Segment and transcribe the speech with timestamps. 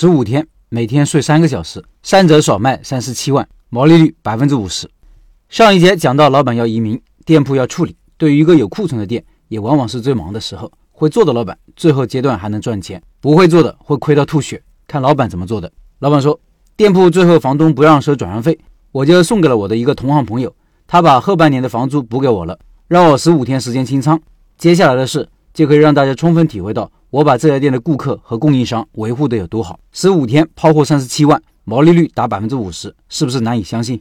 [0.00, 4.88] 十五天，每天睡三个小时，三折少卖三十七万，毛利率百分之五十。
[5.48, 7.96] 上一节讲到，老板要移民，店铺要处理。
[8.16, 10.70] 对于一个有库存的店，也往往是最忙的时候。
[10.92, 14.62] 会做的老板，最后阶段还能赚钱；不会做的，会亏到吐血。
[14.86, 15.68] 看老板怎么做的。
[15.98, 16.38] 老板说，
[16.76, 18.56] 店铺最后房东不让收转让费，
[18.92, 20.54] 我就送给了我的一个同行朋友，
[20.86, 22.56] 他把后半年的房租补给我了，
[22.86, 24.20] 让我十五天时间清仓。
[24.56, 29.80] 接下来的事就可以让大家充分体会到，我把这家店的顾客和供应商维护的有多好。
[29.92, 33.98] 十五天抛货三十七万，毛利率达百分之五十，是不是难以相信？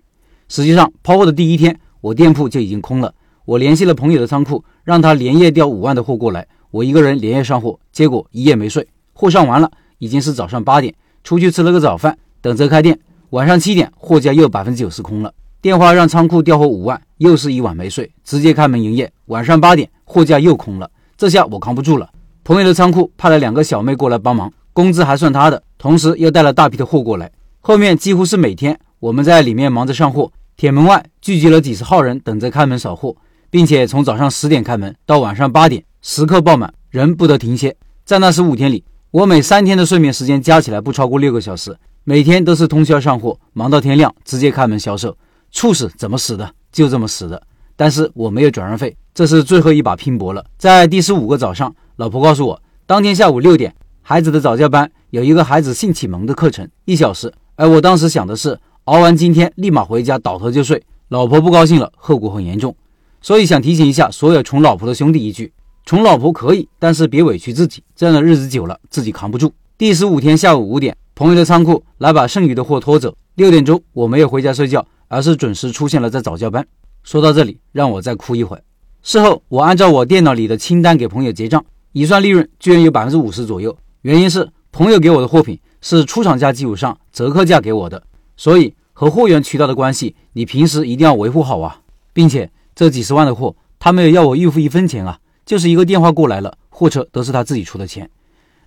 [0.50, 3.14] 实际上，抛货的第一天，我店铺就已经空了。
[3.46, 6.46] 我联系了朋友的仓库，让他连夜调五万的货过来。
[6.70, 8.86] 我一个人连夜上货，结果一夜没睡。
[9.14, 10.94] 货上完了，已经是早上八点，
[11.24, 13.00] 出去吃了个早饭，等着开店。
[13.30, 15.34] 晚上七点，货架又百分之九十空了。
[15.62, 19.10] 电话让仓库调货五万，又是一晚没睡，直接开门营业。
[19.28, 22.10] 晚上八点，货架又空了，这下我扛不住了。
[22.48, 27.30] 朋友的仓库派了两个小妹过来帮忙，工资还算他的，同时又带了大批的货过来。
[27.60, 33.14] 后面几乎是每天，我们在里面忙着上货，铁门外聚集了几十号人等着开门扫货，
[33.50, 35.84] 并且从早上十点开门到晚上八点。
[36.02, 37.76] 时刻爆满，人不得停歇。
[38.06, 45.14] 在那十五天里，我每三天的睡眠时间加起来不超过六个小时，每天都是通宵上货，忙到天亮，直接开门销售。
[45.52, 46.50] 猝死怎么死的？
[46.72, 47.44] 就这么死的。
[47.76, 50.46] 但是我没有转让费，这是最后一把拼搏了。
[50.58, 57.34] 在第十五个早上，老婆告诉我，当天下午六点，孩子的早教班有一个孩子性启蒙的课程，一小时。
[57.56, 60.84] 而我当时想的是，熬完今天立马回家倒头就睡。
[61.10, 62.76] 老婆不高兴了，后果很严重。
[63.20, 65.52] 所以想提醒一下所有宠老婆的兄弟一句。
[65.88, 69.52] 宠老婆可以，但是别委屈自己，这样的日子久了，自己扛不住。
[69.76, 73.16] 第十五天下午五点，朋友的仓库来把剩余的货拖走。
[73.34, 76.64] 六点钟，我没有回家睡觉，而是准时出现了在早教班。
[77.02, 78.62] 说到这里，让我再哭一会儿。
[79.02, 81.66] 事后，我按照我电脑里的清单给朋友结账，
[81.98, 83.76] 一算利润居然有百分之五十左右。
[84.04, 88.04] 原因是朋友给我的货品是出厂价基础上折扣价给我的，
[88.36, 91.82] 所以和货源渠道的关系，你平时一定要维护好啊。
[92.14, 95.18] 并且这几十万的货，他没有要我预付一分钱啊。
[95.44, 98.08] 就是一个电话过来了，货车都是他自己出的钱。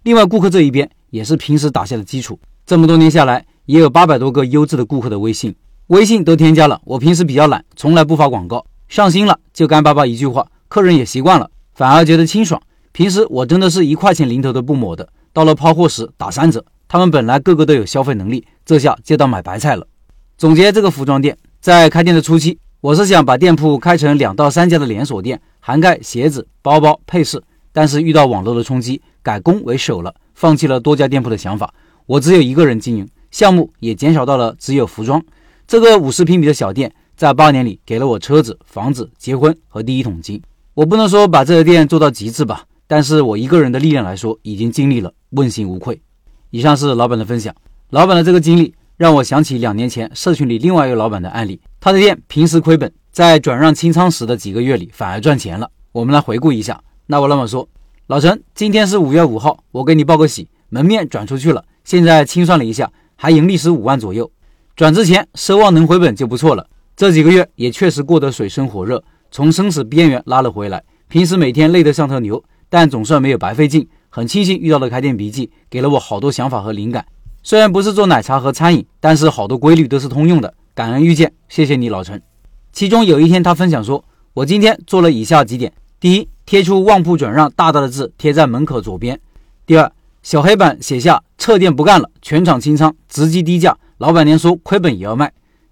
[0.03, 2.37] 另外，顾客这一边也是平时打下的基础。
[2.67, 5.55] 这么多年下来，也有八百多个优质的顾客的微信，
[5.87, 6.81] 微信都添加了。
[6.85, 8.67] 我平时比较懒，从来不发广告。
[8.89, 12.61] 上新了就干巴巴一句话，客人也习惯了，反而觉得清爽。
[12.93, 16.65] 平时我真的是一块钱零头都不抹的，到了抛货时打三折。
[16.89, 19.87] 他们本来个个都有消费能力，这下就当买白菜了。
[20.37, 22.59] 总结这个服装店，在开店的初期。
[22.81, 27.43] 我是想把店铺开成两到三家的连锁店，涵盖鞋子、包包、配饰。
[27.73, 31.73] 但是遇到网络的冲击，改攻为守了，放弃了多家店铺的想法。
[32.07, 35.23] 我只有一个人经营，项目也减少到了只有服装。
[35.69, 40.43] 这个五十平米的小店，在八年里给了我车子、房子、结婚和第一桶金。
[40.75, 46.03] 我不能说把这个店做到极致吧，但是我一个人的力量来说，已经尽力了，问心无愧。
[46.51, 47.55] 以上是老板的分享，
[47.91, 48.75] 老板的这个经历。
[48.97, 55.71] 让我想起两年前社群里另外一个老板的案例，他的店平时亏本，在转让清仓时的几个月里反而赚钱了。
[55.93, 56.83] 我们来回顾一下。
[57.07, 57.67] 那我老板说
[58.09, 64.29] ：“老陈，今天是五月五号，我给你报个喜，门面转出去了，现在清算了一下，还盈利十五万左右。
[64.75, 66.67] 转之前奢望能回本就不错了。
[66.97, 69.01] 这几个月也确实过得水深火热，
[69.31, 70.83] 从生死边缘拉了回来。
[71.09, 73.87] 平时每天累得像头牛，但总算没有白费劲。
[74.09, 77.05] 很庆幸遇到了开店笔记，给了我好多想法和灵感。”
[77.43, 80.55] 虽然不是做奶茶和餐饮，但是好多规律都是通用的。
[80.75, 82.21] 感恩遇见，谢谢你老陈。
[82.73, 84.05] 其中有一天，他分享说
[84.35, 89.17] ：“我今天做了以下几点：第一，贴出旺铺转让大大的字贴在门口左边；
[89.65, 89.91] 第二，
[90.23, 95.29] 小黑板写下撤店不干了，全场清仓，直击低价，老板娘说亏本也要卖；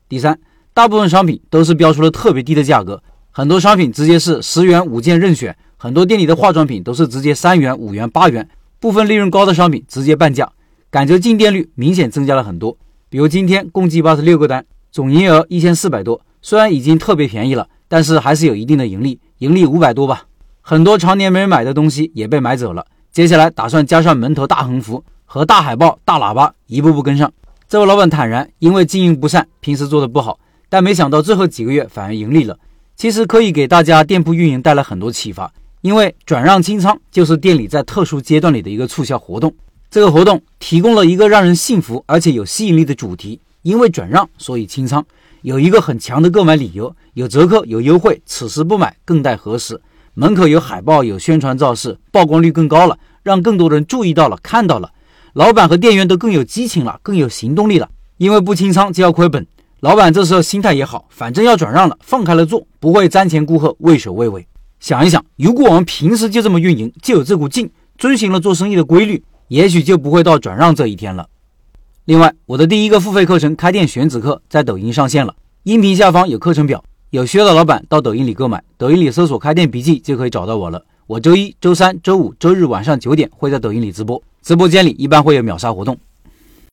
[0.09, 0.39] 第三，
[0.73, 8.49] 大部分商品都是标出了特别低的价格，很多商品直接是十元五件任选，很多店里的化妆品都是直接三元、五元、八元，
[8.81, 10.51] 部分利润高的商品直接半价。”
[10.91, 12.77] 感觉进店率明显增加了很多，
[13.09, 16.21] 比如今天共计八十六个单，总营业额一千四百多。
[16.43, 20.25] 虽然已经特别便宜了，但是还是有一定的盈利，盈利五百多吧。
[20.63, 22.85] 很多常年没人买的东西也被买走了。
[23.13, 27.33] 接下来打算加上门头大横幅和大海报、大喇叭，一步步跟上。
[27.69, 32.59] 这位老板坦然，因为经营不善，平时做的不好，但没想到最后几个月反而盈利了。
[32.97, 39.55] 其实可以给大家店铺运营带来很多启发，因为转让清仓就是店里在特殊阶段里的一个促销活动。
[39.91, 45.05] 这个活动提供了一个让人信服而且有吸引力的主题，因为转让所以清仓，
[45.43, 49.81] 有一个很强的购买理由，有折扣有优惠，此时不买更待何时？
[50.15, 54.91] 门口有海报有宣传造势，曝光率更高了，让更多人注意到了看到了，
[55.33, 57.89] 老板和店员都更有激情了，更有行动力了。
[58.17, 59.47] 因为不清仓就要亏本，
[59.79, 64.48] 老板这时候心态也好，反正要转让了，放开了做，不会瞻前顾后畏首畏尾。
[64.81, 69.23] 想一想，如果我们平时就这么运营，就有这股劲，遵循了做生意的规律。
[69.49, 71.27] 也许就不会到转让这一天了。
[72.05, 80.85] 另外，我的第一个付费课程《开店选址课》在抖音上线了，音频下方有课程表，有需要的老板到抖音里购买，抖音里搜索“开店笔记”就可以找到我了。
[81.07, 85.99] 我周一周三周五周日晚上九点会在抖音里直播，直播间里一般会有秒杀活动。